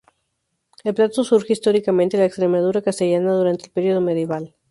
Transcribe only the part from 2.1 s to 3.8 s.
en la extremadura castellana durante el